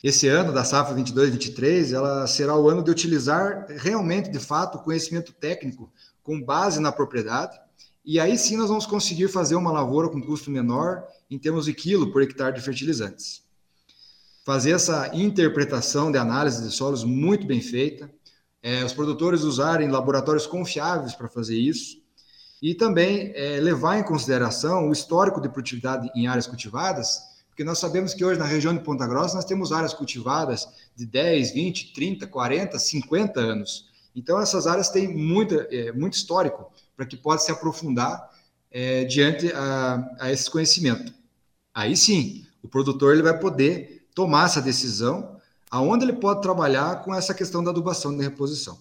Esse 0.04 0.28
ano, 0.28 0.52
da 0.52 0.64
safra 0.64 0.96
22-23, 0.96 1.94
ela 1.94 2.26
será 2.26 2.58
o 2.58 2.68
ano 2.68 2.84
de 2.84 2.90
utilizar 2.90 3.68
realmente, 3.70 4.32
de 4.32 4.40
fato, 4.40 4.80
o 4.80 4.82
conhecimento 4.82 5.32
técnico 5.34 5.94
com 6.24 6.42
base 6.42 6.80
na 6.80 6.92
propriedade, 6.92 7.56
e 8.04 8.20
aí 8.20 8.40
sim 8.40 8.58
nós 8.58 8.70
vamos 8.70 8.88
conseguir 8.88 9.28
fazer 9.28 9.54
uma 9.54 9.72
lavoura 9.72 10.10
com 10.10 10.20
custo 10.20 10.50
menor 10.50 11.04
em 11.30 11.38
termos 11.38 11.66
de 11.66 11.76
quilo 11.76 12.12
por 12.12 12.24
hectare 12.24 12.56
de 12.56 12.62
fertilizantes. 12.62 13.44
Fazer 14.44 14.72
essa 14.72 15.12
interpretação 15.14 16.12
de 16.12 16.18
análise 16.18 16.64
de 16.64 16.72
solos 16.74 17.04
muito 17.04 17.46
bem 17.46 17.62
feita, 17.62 18.10
é, 18.62 18.84
os 18.84 18.94
produtores 18.94 19.42
usarem 19.42 19.90
laboratórios 19.90 20.48
confiáveis 20.48 21.14
para 21.14 21.28
fazer 21.28 21.58
isso, 21.58 21.98
e 22.62 22.74
também 22.74 23.32
é, 23.36 23.60
levar 23.60 24.00
em 24.00 24.04
consideração 24.04 24.90
o 24.90 24.92
histórico 24.92 25.40
de 25.40 25.50
produtividade 25.50 26.10
em 26.16 26.28
áreas 26.28 26.48
cultivadas, 26.48 27.20
porque 27.48 27.64
nós 27.64 27.80
sabemos 27.80 28.14
que 28.14 28.24
hoje 28.24 28.40
na 28.40 28.46
região 28.46 28.74
de 28.74 28.84
Ponta 28.84 29.08
Grossa 29.08 29.36
nós 29.36 29.46
temos 29.46 29.72
áreas 29.72 29.94
cultivadas 29.94 30.68
de 30.96 31.06
10, 31.06 31.54
20, 31.54 31.94
30, 31.94 32.28
40, 32.28 32.78
50 32.78 33.40
anos. 33.40 33.88
Então 34.16 34.40
essas 34.40 34.66
áreas 34.66 34.90
têm 34.90 35.08
muita, 35.08 35.68
é, 35.72 35.92
muito 35.92 36.14
histórico 36.14 36.72
para 36.96 37.06
que 37.06 37.16
possa 37.16 37.46
se 37.46 37.52
aprofundar 37.52 38.30
é, 38.72 39.06
diante 39.06 39.52
a, 39.54 40.16
a 40.20 40.32
esse 40.32 40.50
conhecimento. 40.50 41.14
Aí 41.74 41.96
sim, 41.96 42.46
o 42.64 42.68
produtor 42.68 43.14
ele 43.14 43.24
vai 43.24 43.38
poder 43.40 44.08
tomar 44.14 44.46
essa 44.46 44.62
decisão, 44.62 45.37
aonde 45.70 46.06
ele 46.06 46.14
pode 46.14 46.42
trabalhar 46.42 47.04
com 47.04 47.14
essa 47.14 47.34
questão 47.34 47.64
da 47.64 47.72
adubação 47.72 48.14
e 48.14 48.18
da 48.18 48.24
reposição. 48.24 48.80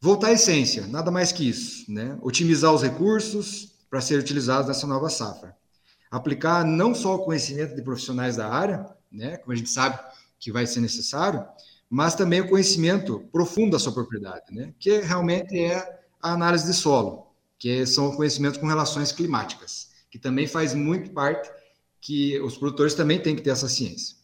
Voltar 0.00 0.28
à 0.28 0.32
essência, 0.32 0.86
nada 0.86 1.10
mais 1.10 1.30
que 1.30 1.48
isso, 1.48 1.90
né? 1.90 2.18
Otimizar 2.22 2.72
os 2.72 2.82
recursos 2.82 3.72
para 3.88 4.00
serem 4.00 4.22
utilizados 4.22 4.66
nessa 4.66 4.86
nova 4.86 5.08
safra. 5.08 5.54
Aplicar 6.10 6.64
não 6.64 6.94
só 6.94 7.14
o 7.14 7.24
conhecimento 7.24 7.76
de 7.76 7.82
profissionais 7.82 8.36
da 8.36 8.48
área, 8.48 8.86
né, 9.10 9.36
como 9.36 9.52
a 9.52 9.56
gente 9.56 9.70
sabe 9.70 9.98
que 10.40 10.50
vai 10.50 10.66
ser 10.66 10.80
necessário, 10.80 11.44
mas 11.88 12.14
também 12.14 12.40
o 12.40 12.48
conhecimento 12.48 13.20
profundo 13.30 13.72
da 13.72 13.78
sua 13.78 13.92
propriedade, 13.92 14.46
né, 14.50 14.74
que 14.78 15.00
realmente 15.00 15.58
é 15.58 16.00
a 16.20 16.32
análise 16.32 16.66
de 16.66 16.74
solo, 16.74 17.26
que 17.58 17.84
são 17.86 18.16
conhecimentos 18.16 18.58
com 18.58 18.66
relações 18.66 19.12
climáticas, 19.12 19.90
que 20.10 20.18
também 20.18 20.46
faz 20.46 20.74
muito 20.74 21.10
parte 21.10 21.50
que 22.00 22.40
os 22.40 22.56
produtores 22.56 22.94
também 22.94 23.20
têm 23.20 23.36
que 23.36 23.42
ter 23.42 23.50
essa 23.50 23.68
ciência. 23.68 24.16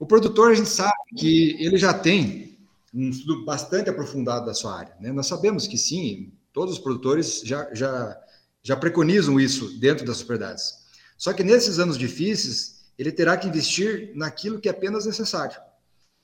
O 0.00 0.06
produtor, 0.06 0.50
a 0.50 0.54
gente 0.54 0.70
sabe 0.70 0.96
que 1.14 1.62
ele 1.62 1.76
já 1.76 1.92
tem 1.92 2.58
um 2.92 3.10
estudo 3.10 3.44
bastante 3.44 3.90
aprofundado 3.90 4.46
da 4.46 4.54
sua 4.54 4.74
área. 4.74 4.96
Né? 4.98 5.12
Nós 5.12 5.26
sabemos 5.26 5.66
que 5.66 5.76
sim, 5.76 6.32
todos 6.54 6.76
os 6.76 6.80
produtores 6.80 7.42
já, 7.44 7.68
já, 7.74 8.18
já 8.62 8.74
preconizam 8.78 9.38
isso 9.38 9.78
dentro 9.78 10.06
das 10.06 10.16
propriedades. 10.16 10.74
Só 11.18 11.34
que 11.34 11.44
nesses 11.44 11.78
anos 11.78 11.98
difíceis, 11.98 12.80
ele 12.98 13.12
terá 13.12 13.36
que 13.36 13.46
investir 13.46 14.12
naquilo 14.14 14.58
que 14.58 14.68
é 14.68 14.72
apenas 14.72 15.04
necessário. 15.04 15.60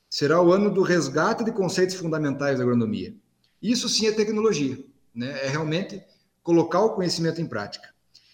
Será 0.09 0.40
o 0.40 0.50
ano 0.54 0.73
do 0.73 0.80
resgate 0.80 1.45
de 1.45 1.52
conceitos 1.52 1.97
fundamentais 1.97 2.56
da 2.56 2.64
agronomia. 2.64 3.14
Isso 3.61 3.90
sim 3.90 4.06
é 4.06 4.12
tecnologia, 4.12 4.83
né? 5.14 5.45
É 5.45 5.49
realmente 5.49 6.02
colocar 6.42 6.80
o 6.80 6.95
conhecimento 6.95 7.42
em 7.42 7.47
prática. 7.47 7.90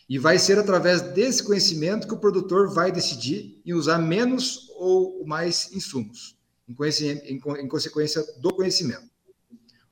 E 0.08 0.18
vai 0.18 0.38
ser 0.38 0.58
através 0.58 1.00
desse 1.00 1.42
conhecimento 1.42 2.06
que 2.06 2.14
o 2.14 2.18
produtor 2.18 2.72
vai 2.72 2.92
decidir 2.92 3.60
em 3.64 3.72
usar 3.72 3.98
menos 3.98 4.68
ou 4.76 5.24
mais 5.26 5.70
insumos, 5.72 6.36
em, 6.68 6.74
em, 7.10 7.40
em 7.60 7.68
consequência 7.68 8.24
do 8.38 8.52
conhecimento. 8.54 9.04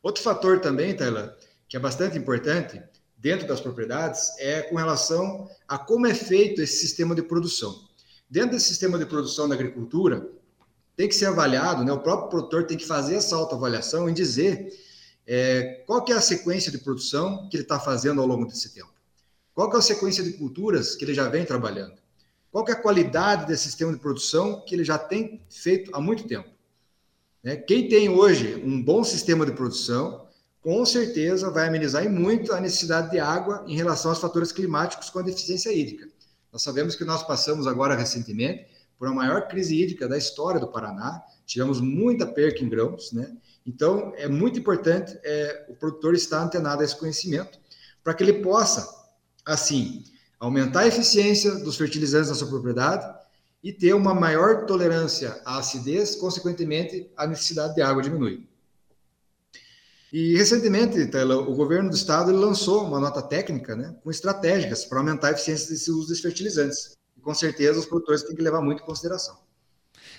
Outro 0.03 0.23
fator 0.23 0.61
também, 0.61 0.97
Taylor, 0.97 1.35
que 1.69 1.77
é 1.77 1.81
bastante 1.81 2.19
importante 2.19 2.83
dentro 3.17 3.47
das 3.47 3.61
propriedades, 3.61 4.31
é 4.39 4.63
com 4.63 4.77
relação 4.77 5.49
a 5.69 5.79
como 5.79 6.07
é 6.07 6.15
feito 6.15 6.61
esse 6.63 6.79
sistema 6.79 7.15
de 7.15 7.23
produção. 7.23 7.89
Dentro 8.29 8.53
desse 8.53 8.69
sistema 8.69 8.99
de 8.99 9.07
produção 9.07 9.49
da 9.49 9.55
agricultura, 9.55 10.29
tem 10.97 11.09
que 11.09 11.15
ser 11.15 11.27
avaliado, 11.27 11.85
né? 11.85 11.93
o 11.93 12.01
próprio 12.01 12.29
produtor 12.29 12.67
tem 12.67 12.77
que 12.77 12.87
fazer 12.87 13.17
essa 13.17 13.35
autoavaliação 13.35 14.09
e 14.09 14.13
dizer 14.13 14.71
é, 15.27 15.83
qual 15.87 16.05
que 16.05 16.13
é 16.13 16.17
a 16.17 16.21
sequência 16.21 16.71
de 16.71 16.79
produção 16.79 17.49
que 17.49 17.57
ele 17.57 17.63
está 17.63 17.79
fazendo 17.79 18.21
ao 18.21 18.27
longo 18.27 18.47
desse 18.47 18.75
tempo? 18.75 18.93
Qual 19.61 19.71
é 19.75 19.77
a 19.77 19.83
sequência 19.83 20.25
de 20.25 20.33
culturas 20.33 20.97
que 20.97 21.05
ele 21.05 21.13
já 21.13 21.29
vem 21.29 21.45
trabalhando? 21.45 21.93
Qual 22.51 22.67
é 22.67 22.73
a 22.73 22.81
qualidade 22.81 23.45
desse 23.45 23.65
sistema 23.65 23.93
de 23.93 23.99
produção 23.99 24.65
que 24.65 24.75
ele 24.75 24.85
já 24.85 24.97
tem 24.97 25.45
feito 25.51 25.95
há 25.95 26.01
muito 26.01 26.27
tempo? 26.27 26.49
Né? 27.45 27.57
Quem 27.57 27.87
tem 27.87 28.09
hoje 28.09 28.55
um 28.65 28.83
bom 28.83 29.05
sistema 29.05 29.45
de 29.45 29.53
produção, 29.53 30.27
com 30.63 30.83
certeza 30.87 31.51
vai 31.51 31.69
amenizar 31.69 32.09
muito 32.09 32.55
a 32.55 32.61
necessidade 32.61 33.11
de 33.11 33.21
água 33.21 33.63
em 33.67 33.77
relação 33.77 34.11
aos 34.11 34.19
fatores 34.19 34.51
climáticos 34.51 35.11
com 35.11 35.19
a 35.19 35.23
deficiência 35.23 35.71
hídrica. 35.71 36.09
Nós 36.51 36.63
sabemos 36.63 36.97
que 36.97 37.05
nós 37.05 37.23
passamos 37.23 37.67
agora 37.67 37.95
recentemente 37.95 38.67
por 38.99 39.09
a 39.09 39.13
maior 39.13 39.47
crise 39.47 39.79
hídrica 39.79 40.09
da 40.09 40.17
história 40.17 40.59
do 40.59 40.69
Paraná, 40.69 41.23
tivemos 41.45 41.83
muita 41.83 42.27
perca 42.27 42.65
em 42.65 42.69
grãos, 42.71 43.13
né? 43.13 43.37
Então, 43.67 44.15
é 44.17 44.27
muito 44.27 44.59
importante 44.59 45.19
é, 45.23 45.67
o 45.69 45.75
produtor 45.75 46.15
estar 46.15 46.43
antenado 46.43 46.81
a 46.81 46.85
esse 46.87 46.97
conhecimento 46.97 47.59
para 48.03 48.15
que 48.15 48.25
ele 48.25 48.43
possa, 48.43 49.00
assim, 49.45 50.05
aumentar 50.39 50.81
a 50.81 50.87
eficiência 50.87 51.57
dos 51.57 51.77
fertilizantes 51.77 52.31
na 52.31 52.35
sua 52.35 52.49
propriedade 52.49 53.05
e 53.63 53.73
ter 53.73 53.95
uma 53.95 54.15
maior 54.15 54.65
tolerância 54.67 55.41
à 55.45 55.59
acidez, 55.59 56.15
consequentemente, 56.15 57.11
a 57.17 57.27
necessidade 57.27 57.75
de 57.75 57.83
água 57.83 58.03
diminui. 58.03 58.49
E 60.13 60.37
recentemente, 60.37 60.99
o 60.99 61.55
governo 61.55 61.91
do 61.91 61.95
estado 61.95 62.33
lançou 62.33 62.85
uma 62.85 62.99
nota 62.99 63.23
técnica 63.23 63.77
né, 63.77 63.95
com 64.03 64.11
estratégias 64.11 64.85
para 64.85 64.99
aumentar 64.99 65.29
a 65.29 65.33
eficiência 65.33 65.69
desse 65.69 65.91
uso 65.91 66.09
dos 66.09 66.21
fertilizantes. 66.21 66.99
E 67.17 67.21
com 67.21 67.33
certeza 67.33 67.79
os 67.79 67.87
produtores 67.87 68.23
têm 68.25 68.35
que 68.35 68.43
levar 68.43 68.61
muito 68.61 68.83
em 68.83 68.87
consideração. 68.87 69.39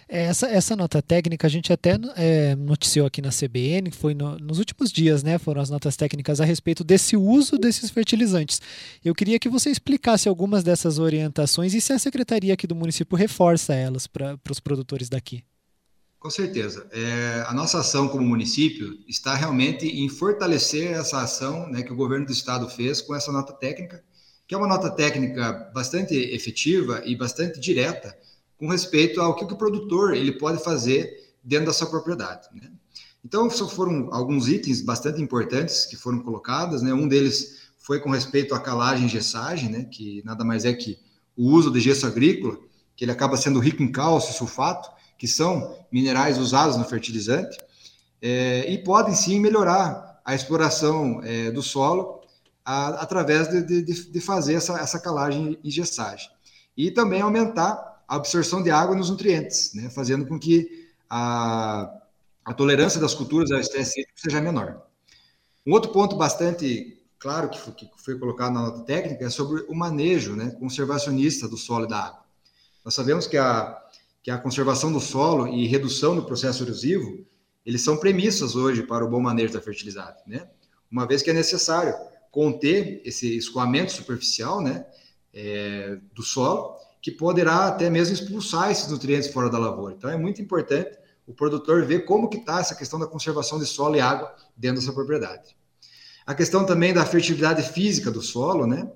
É, 0.07 0.23
essa, 0.23 0.47
essa 0.47 0.75
nota 0.75 1.01
técnica 1.01 1.47
a 1.47 1.49
gente 1.49 1.71
até 1.71 1.97
é, 2.15 2.55
noticiou 2.55 3.07
aqui 3.07 3.21
na 3.21 3.29
CBN, 3.29 3.91
foi 3.91 4.13
no, 4.13 4.37
nos 4.37 4.59
últimos 4.59 4.91
dias, 4.91 5.23
né? 5.23 5.37
Foram 5.37 5.61
as 5.61 5.69
notas 5.69 5.95
técnicas 5.95 6.41
a 6.41 6.45
respeito 6.45 6.83
desse 6.83 7.15
uso 7.15 7.57
desses 7.57 7.89
fertilizantes. 7.89 8.61
Eu 9.03 9.15
queria 9.15 9.39
que 9.39 9.49
você 9.49 9.69
explicasse 9.69 10.27
algumas 10.27 10.63
dessas 10.63 10.99
orientações 10.99 11.73
e 11.73 11.79
se 11.79 11.93
a 11.93 11.99
secretaria 11.99 12.53
aqui 12.53 12.67
do 12.67 12.75
município 12.75 13.17
reforça 13.17 13.73
elas 13.73 14.05
para 14.07 14.37
os 14.49 14.59
produtores 14.59 15.07
daqui. 15.07 15.43
Com 16.21 16.29
certeza. 16.29 16.87
É, 16.91 17.43
a 17.47 17.53
nossa 17.53 17.79
ação 17.79 18.07
como 18.07 18.23
município 18.23 18.99
está 19.07 19.33
realmente 19.33 19.87
em 19.87 20.07
fortalecer 20.07 20.91
essa 20.91 21.19
ação 21.19 21.67
né, 21.67 21.81
que 21.81 21.91
o 21.91 21.95
governo 21.95 22.27
do 22.27 22.31
estado 22.31 22.69
fez 22.69 23.01
com 23.01 23.15
essa 23.15 23.31
nota 23.31 23.53
técnica, 23.53 24.03
que 24.47 24.53
é 24.53 24.57
uma 24.57 24.67
nota 24.67 24.91
técnica 24.91 25.71
bastante 25.73 26.13
efetiva 26.13 27.01
e 27.05 27.15
bastante 27.15 27.59
direta 27.59 28.15
com 28.61 28.67
respeito 28.67 29.19
ao 29.19 29.35
que, 29.35 29.43
o 29.43 29.57
produtor 29.57 30.13
ele 30.13 30.33
pode 30.33 30.63
fazer 30.63 31.33
dentro 31.43 31.65
da 31.65 31.73
sua 31.73 31.87
propriedade. 31.87 32.47
Né? 32.53 32.69
Então, 33.25 33.49
só 33.49 33.67
foram 33.67 34.13
alguns 34.13 34.47
itens 34.47 34.83
bastante 34.83 35.19
importantes 35.19 35.87
que 35.87 35.95
foram 35.95 36.19
colocados. 36.19 36.83
Né? 36.83 36.93
Um 36.93 37.07
deles 37.07 37.71
foi 37.79 37.99
com 37.99 38.11
respeito 38.11 38.53
à 38.53 38.59
calagem 38.59 39.07
e 39.07 39.09
gessagem, 39.09 39.67
né? 39.67 39.85
que 39.85 40.21
nada 40.23 40.45
mais 40.45 40.63
é 40.63 40.73
que 40.73 40.99
o 41.35 41.49
uso 41.49 41.71
de 41.71 41.79
gesso 41.79 42.05
agrícola, 42.05 42.55
que 42.95 43.03
ele 43.03 43.11
acaba 43.11 43.35
sendo 43.35 43.59
rico 43.59 43.81
em 43.81 43.91
cálcio 43.91 44.29
e 44.29 44.37
sulfato, 44.37 44.91
que 45.17 45.27
são 45.27 45.75
minerais 45.91 46.37
usados 46.37 46.77
no 46.77 46.85
fertilizante, 46.85 47.57
é, 48.21 48.71
e 48.71 48.77
podem 48.83 49.15
sim 49.15 49.39
melhorar 49.39 50.21
a 50.23 50.35
exploração 50.35 51.19
é, 51.23 51.49
do 51.49 51.63
solo 51.63 52.21
a, 52.63 52.89
através 53.01 53.49
de, 53.49 53.63
de, 53.63 54.11
de, 54.11 54.21
fazer 54.21 54.53
essa, 54.53 54.79
essa 54.79 54.99
calagem 54.99 55.57
e 55.63 55.71
gessagem. 55.71 56.29
E 56.77 56.91
também 56.91 57.21
aumentar 57.21 57.90
a 58.11 58.17
absorção 58.17 58.61
de 58.61 58.69
água 58.69 58.93
nos 58.93 59.09
nutrientes, 59.09 59.73
né, 59.73 59.89
fazendo 59.89 60.25
com 60.25 60.37
que 60.37 60.89
a, 61.09 61.89
a 62.43 62.53
tolerância 62.53 62.99
das 62.99 63.13
culturas 63.13 63.49
ao 63.51 63.59
estresse 63.61 64.01
hídrico 64.01 64.19
seja 64.19 64.41
menor. 64.41 64.85
Um 65.65 65.71
outro 65.71 65.93
ponto 65.93 66.17
bastante 66.17 67.01
claro 67.17 67.49
que 67.49 67.57
foi, 67.57 67.71
que 67.71 67.89
foi 67.95 68.19
colocado 68.19 68.51
na 68.51 68.63
nota 68.63 68.81
técnica 68.81 69.23
é 69.23 69.29
sobre 69.29 69.61
o 69.61 69.73
manejo 69.73 70.35
né, 70.35 70.51
conservacionista 70.59 71.47
do 71.47 71.55
solo 71.55 71.85
e 71.85 71.87
da 71.87 71.99
água. 72.07 72.25
Nós 72.83 72.93
sabemos 72.93 73.27
que 73.27 73.37
a, 73.37 73.81
que 74.21 74.29
a 74.29 74.37
conservação 74.37 74.91
do 74.91 74.99
solo 74.99 75.47
e 75.47 75.65
redução 75.65 76.13
do 76.13 76.25
processo 76.25 76.65
erosivo, 76.65 77.25
eles 77.65 77.81
são 77.81 77.95
premissas 77.95 78.57
hoje 78.57 78.83
para 78.83 79.05
o 79.05 79.09
bom 79.09 79.21
manejo 79.21 79.53
da 79.53 79.61
fertilidade, 79.61 80.17
né? 80.27 80.49
Uma 80.91 81.07
vez 81.07 81.21
que 81.21 81.29
é 81.29 81.33
necessário 81.33 81.95
conter 82.29 83.01
esse 83.05 83.37
escoamento 83.37 83.93
superficial, 83.93 84.59
né, 84.59 84.85
é, 85.33 85.97
do 86.13 86.23
solo, 86.23 86.75
que 87.01 87.11
poderá 87.11 87.67
até 87.67 87.89
mesmo 87.89 88.13
expulsar 88.13 88.69
esses 88.69 88.87
nutrientes 88.87 89.31
fora 89.31 89.49
da 89.49 89.57
lavoura. 89.57 89.95
Então 89.97 90.09
é 90.09 90.17
muito 90.17 90.41
importante 90.41 90.97
o 91.25 91.33
produtor 91.33 91.85
ver 91.85 92.05
como 92.05 92.29
que 92.29 92.37
está 92.37 92.59
essa 92.59 92.75
questão 92.75 92.99
da 92.99 93.07
conservação 93.07 93.57
de 93.57 93.65
solo 93.65 93.95
e 93.95 94.01
água 94.01 94.35
dentro 94.55 94.79
dessa 94.79 94.93
propriedade. 94.93 95.55
A 96.25 96.35
questão 96.35 96.65
também 96.65 96.93
da 96.93 97.05
fertilidade 97.05 97.63
física 97.63 98.11
do 98.11 98.21
solo, 98.21 98.67
né? 98.67 98.89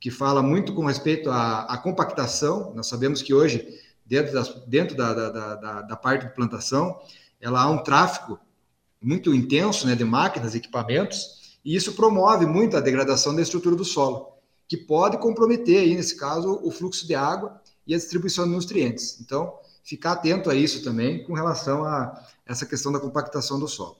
Que 0.00 0.10
fala 0.10 0.42
muito 0.42 0.74
com 0.74 0.84
respeito 0.84 1.30
à, 1.30 1.62
à 1.62 1.78
compactação. 1.78 2.72
Nós 2.74 2.88
sabemos 2.88 3.22
que 3.22 3.32
hoje, 3.32 3.66
dentro, 4.04 4.32
das, 4.32 4.48
dentro 4.66 4.96
da, 4.96 5.14
da, 5.14 5.30
da, 5.30 5.82
da, 5.82 5.96
parte 5.96 6.26
de 6.26 6.34
plantação, 6.34 6.98
ela 7.40 7.62
há 7.62 7.70
um 7.70 7.82
tráfego 7.82 8.40
muito 9.00 9.32
intenso 9.32 9.86
né, 9.86 9.94
de 9.94 10.04
máquinas, 10.04 10.54
equipamentos, 10.54 11.58
e 11.64 11.76
isso 11.76 11.92
promove 11.92 12.46
muito 12.46 12.76
a 12.76 12.80
degradação 12.80 13.34
da 13.34 13.42
estrutura 13.42 13.76
do 13.76 13.84
solo, 13.84 14.31
que 14.72 14.76
pode 14.78 15.18
comprometer, 15.18 15.80
aí, 15.80 15.94
nesse 15.94 16.16
caso, 16.16 16.58
o 16.62 16.70
fluxo 16.70 17.06
de 17.06 17.14
água 17.14 17.60
e 17.86 17.94
a 17.94 17.98
distribuição 17.98 18.46
de 18.46 18.52
nutrientes. 18.52 19.20
Então, 19.20 19.52
ficar 19.84 20.12
atento 20.12 20.48
a 20.48 20.54
isso 20.54 20.82
também 20.82 21.22
com 21.24 21.34
relação 21.34 21.84
a 21.84 22.26
essa 22.46 22.64
questão 22.64 22.90
da 22.90 22.98
compactação 22.98 23.60
do 23.60 23.68
solo. 23.68 23.98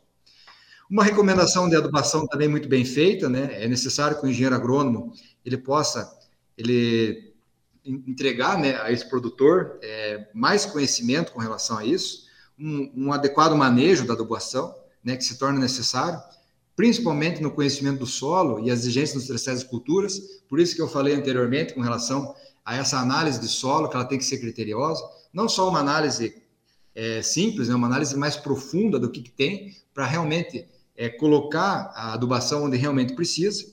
Uma 0.88 1.05
recomendação 1.05 1.69
de 1.69 1.76
adubação 1.76 2.26
também 2.26 2.49
muito 2.49 2.71
bem 2.71 2.87
feita, 2.87 3.29
né? 3.29 3.62
É 3.62 3.69
necessário 3.69 4.19
que 4.19 4.25
o 4.25 4.31
engenheiro 4.31 4.55
agrônomo 4.55 5.12
ele 5.45 5.59
possa 5.59 6.19
ele 6.57 7.35
entregar 7.85 8.59
né, 8.59 8.81
a 8.81 8.91
esse 8.91 9.07
produtor 9.07 9.79
é, 9.83 10.26
mais 10.33 10.64
conhecimento 10.64 11.33
com 11.33 11.41
relação 11.41 11.76
a 11.76 11.85
isso, 11.85 12.29
um, 12.59 12.91
um, 12.97 13.12
adequado 13.12 13.55
manejo 13.55 14.07
da 14.07 14.14
adubação, 14.14 14.75
né, 15.05 15.19
que 15.19 15.25
se 15.25 15.37
torna 15.37 15.61
necessário, 15.61 16.19
principalmente 16.76 17.43
no 17.43 17.50
conhecimento 17.50 18.00
do 18.00 18.07
solo 18.07 18.61
e 18.67 18.71
as 18.71 18.81
exigências 18.81 19.19
dos 19.19 19.26
terceiras 19.26 19.62
culturas. 19.62 20.19
Por 20.49 20.59
isso 20.59 20.75
que 20.75 20.83
eu 20.83 20.88
falei 20.88 21.14
anteriormente 21.14 21.75
com 21.75 21.81
relação 21.81 22.35
a 22.64 22.76
essa 22.76 22.99
análise 22.99 23.41
de 23.41 23.49
solo, 23.49 23.88
que 23.88 23.97
ela 23.97 24.05
tem 24.05 24.19
que 24.19 24.25
ser 24.25 24.38
criteriosa, 24.38 25.02
não 25.33 25.49
só 25.49 25.69
uma 25.69 25.81
análise 25.81 26.43
é, 26.95 27.23
simples, 27.23 27.69
né, 27.69 27.75
uma 27.75 27.87
análise 27.87 28.17
mais 28.17 28.37
profunda 28.37 28.99
do 28.99 29.11
que, 29.11 29.23
que 29.23 29.31
tem, 29.31 29.75
para 29.93 30.07
realmente 30.07 30.67
é, 30.97 31.09
colocar 31.09 31.93
a 31.95 32.12
adubação 32.12 32.64
onde 32.64 32.76
realmente 32.76 33.14
precisa, 33.14 33.64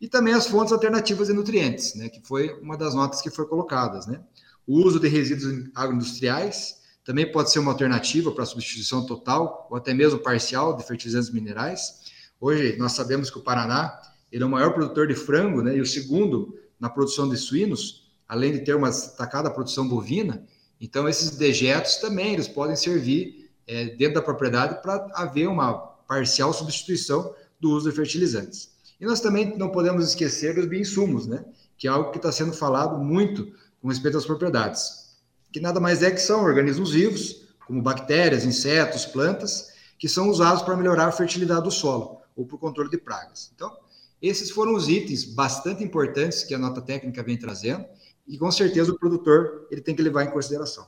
e 0.00 0.08
também 0.08 0.34
as 0.34 0.46
fontes 0.46 0.72
alternativas 0.72 1.28
de 1.28 1.34
nutrientes, 1.34 1.94
né, 1.94 2.08
que 2.08 2.20
foi 2.26 2.52
uma 2.60 2.76
das 2.76 2.94
notas 2.94 3.20
que 3.20 3.30
foi 3.30 3.46
colocadas. 3.46 4.06
Né? 4.06 4.20
O 4.66 4.80
uso 4.84 4.98
de 4.98 5.08
resíduos 5.08 5.70
agroindustriais 5.74 6.76
também 7.04 7.30
pode 7.30 7.50
ser 7.52 7.60
uma 7.60 7.70
alternativa 7.70 8.32
para 8.32 8.44
substituição 8.44 9.06
total 9.06 9.68
ou 9.70 9.76
até 9.76 9.94
mesmo 9.94 10.18
parcial 10.18 10.76
de 10.76 10.84
fertilizantes 10.84 11.30
minerais. 11.30 12.04
Hoje 12.38 12.76
nós 12.76 12.92
sabemos 12.92 13.30
que 13.30 13.38
o 13.38 13.42
Paraná 13.42 13.98
ele 14.30 14.42
é 14.42 14.46
o 14.46 14.50
maior 14.50 14.74
produtor 14.74 15.06
de 15.06 15.14
frango 15.14 15.62
né, 15.62 15.76
e 15.76 15.80
o 15.80 15.86
segundo 15.86 16.54
na 16.78 16.90
produção 16.90 17.28
de 17.28 17.36
suínos, 17.36 18.10
além 18.28 18.52
de 18.52 18.58
ter 18.60 18.74
uma 18.74 18.90
destacada 18.90 19.50
produção 19.50 19.88
bovina. 19.88 20.44
Então 20.78 21.08
esses 21.08 21.30
dejetos 21.30 21.96
também 21.96 22.34
eles 22.34 22.46
podem 22.46 22.76
servir 22.76 23.50
é, 23.66 23.86
dentro 23.86 24.16
da 24.16 24.22
propriedade 24.22 24.82
para 24.82 25.08
haver 25.14 25.48
uma 25.48 25.74
parcial 26.06 26.52
substituição 26.52 27.34
do 27.58 27.70
uso 27.70 27.88
de 27.88 27.96
fertilizantes. 27.96 28.70
E 29.00 29.06
nós 29.06 29.20
também 29.20 29.56
não 29.56 29.70
podemos 29.70 30.06
esquecer 30.06 30.54
dos 30.54 30.66
bioinsumos, 30.66 31.26
né? 31.26 31.42
que 31.78 31.88
é 31.88 31.90
algo 31.90 32.10
que 32.10 32.18
está 32.18 32.30
sendo 32.30 32.52
falado 32.52 32.98
muito 32.98 33.50
com 33.80 33.88
respeito 33.88 34.18
às 34.18 34.26
propriedades, 34.26 35.16
que 35.52 35.60
nada 35.60 35.80
mais 35.80 36.02
é 36.02 36.10
que 36.10 36.20
são 36.20 36.44
organismos 36.44 36.92
vivos, 36.92 37.46
como 37.66 37.82
bactérias, 37.82 38.44
insetos, 38.44 39.06
plantas, 39.06 39.72
que 39.98 40.08
são 40.08 40.28
usados 40.28 40.62
para 40.62 40.76
melhorar 40.76 41.06
a 41.06 41.12
fertilidade 41.12 41.64
do 41.64 41.70
solo 41.70 42.16
ou 42.36 42.44
para 42.44 42.56
o 42.56 42.58
controle 42.58 42.90
de 42.90 42.98
pragas. 42.98 43.50
Então, 43.54 43.74
esses 44.20 44.50
foram 44.50 44.74
os 44.74 44.88
itens 44.88 45.24
bastante 45.24 45.82
importantes 45.82 46.44
que 46.44 46.54
a 46.54 46.58
nota 46.58 46.80
técnica 46.80 47.22
vem 47.22 47.36
trazendo 47.36 47.84
e 48.26 48.36
com 48.36 48.50
certeza 48.50 48.92
o 48.92 48.98
produtor 48.98 49.66
ele 49.70 49.80
tem 49.80 49.94
que 49.94 50.02
levar 50.02 50.24
em 50.24 50.30
consideração. 50.30 50.86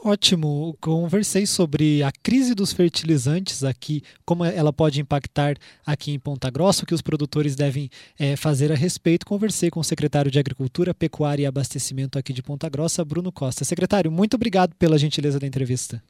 Ótimo, 0.00 0.76
conversei 0.80 1.44
sobre 1.44 2.04
a 2.04 2.12
crise 2.22 2.54
dos 2.54 2.72
fertilizantes 2.72 3.64
aqui, 3.64 4.00
como 4.24 4.44
ela 4.44 4.72
pode 4.72 5.00
impactar 5.00 5.56
aqui 5.84 6.12
em 6.12 6.20
Ponta 6.20 6.48
Grossa, 6.50 6.84
o 6.84 6.86
que 6.86 6.94
os 6.94 7.02
produtores 7.02 7.56
devem 7.56 7.90
é, 8.16 8.36
fazer 8.36 8.70
a 8.70 8.76
respeito. 8.76 9.26
Conversei 9.26 9.70
com 9.70 9.80
o 9.80 9.84
secretário 9.84 10.30
de 10.30 10.38
Agricultura, 10.38 10.94
Pecuária 10.94 11.42
e 11.42 11.46
Abastecimento 11.46 12.16
aqui 12.16 12.32
de 12.32 12.44
Ponta 12.44 12.68
Grossa, 12.68 13.04
Bruno 13.04 13.32
Costa. 13.32 13.64
Secretário, 13.64 14.10
muito 14.10 14.34
obrigado 14.34 14.72
pela 14.76 14.96
gentileza 14.96 15.40
da 15.40 15.48
entrevista. 15.48 16.00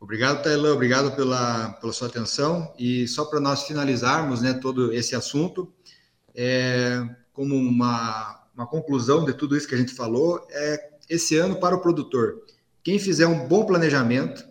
Obrigado, 0.00 0.42
Tailã, 0.42 0.72
obrigado 0.72 1.14
pela, 1.14 1.74
pela 1.74 1.92
sua 1.92 2.08
atenção. 2.08 2.74
E 2.78 3.06
só 3.06 3.26
para 3.26 3.38
nós 3.38 3.64
finalizarmos 3.64 4.40
né, 4.40 4.54
todo 4.54 4.92
esse 4.92 5.14
assunto, 5.14 5.70
é, 6.34 7.06
como 7.32 7.54
uma, 7.54 8.48
uma 8.54 8.66
conclusão 8.66 9.24
de 9.24 9.34
tudo 9.34 9.56
isso 9.56 9.68
que 9.68 9.74
a 9.74 9.78
gente 9.78 9.94
falou, 9.94 10.44
é 10.50 10.90
esse 11.08 11.36
ano 11.36 11.60
para 11.60 11.76
o 11.76 11.80
produtor 11.80 12.40
quem 12.82 12.98
fizer 12.98 13.26
um 13.26 13.46
bom 13.46 13.64
planejamento, 13.64 14.44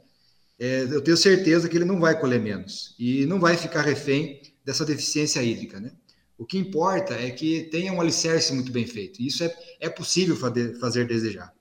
é, 0.59 0.83
eu 0.83 1.01
tenho 1.01 1.17
certeza 1.17 1.67
que 1.67 1.77
ele 1.77 1.85
não 1.85 1.99
vai 1.99 2.19
colher 2.19 2.39
menos 2.39 2.95
e 2.99 3.25
não 3.25 3.39
vai 3.39 3.57
ficar 3.57 3.81
refém 3.81 4.41
dessa 4.63 4.85
deficiência 4.85 5.41
hídrica, 5.41 5.79
né? 5.79 5.91
O 6.37 6.45
que 6.45 6.57
importa 6.57 7.15
é 7.15 7.31
que 7.31 7.63
tenha 7.63 7.91
um 7.91 7.99
alicerce 7.99 8.53
muito 8.53 8.71
bem 8.71 8.85
feito. 8.87 9.21
Isso 9.21 9.43
é, 9.43 9.53
é 9.81 9.89
possível 9.89 10.37
fazer, 10.37 10.79
fazer 10.79 11.05
desejar. 11.05 11.53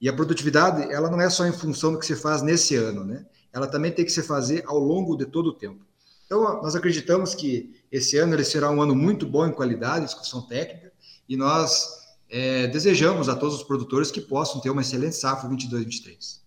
E 0.00 0.08
a 0.08 0.12
produtividade, 0.12 0.92
ela 0.92 1.10
não 1.10 1.20
é 1.20 1.30
só 1.30 1.46
em 1.46 1.52
função 1.52 1.92
do 1.92 1.98
que 1.98 2.06
se 2.06 2.16
faz 2.16 2.42
nesse 2.42 2.76
ano, 2.76 3.04
né? 3.04 3.24
Ela 3.52 3.66
também 3.66 3.90
tem 3.90 4.04
que 4.04 4.12
se 4.12 4.22
fazer 4.22 4.62
ao 4.66 4.78
longo 4.78 5.16
de 5.16 5.24
todo 5.24 5.48
o 5.48 5.52
tempo. 5.52 5.84
Então, 6.26 6.60
nós 6.62 6.74
acreditamos 6.74 7.34
que 7.34 7.74
esse 7.90 8.18
ano 8.18 8.34
ele 8.34 8.44
será 8.44 8.70
um 8.70 8.82
ano 8.82 8.94
muito 8.94 9.26
bom 9.26 9.46
em 9.46 9.52
qualidade, 9.52 10.06
discussão 10.06 10.42
técnica, 10.42 10.92
e 11.28 11.36
nós 11.36 12.06
é, 12.28 12.66
desejamos 12.66 13.28
a 13.28 13.36
todos 13.36 13.54
os 13.56 13.62
produtores 13.62 14.10
que 14.10 14.20
possam 14.20 14.60
ter 14.60 14.70
uma 14.70 14.82
excelente 14.82 15.16
safra 15.16 15.48
22-23. 15.48 16.40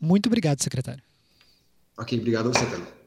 Muito 0.00 0.26
obrigado, 0.26 0.62
secretário. 0.62 1.02
Ok, 1.98 2.18
obrigado 2.18 2.48
a 2.48 2.52
você, 2.52 2.64
Carlos. 2.64 3.01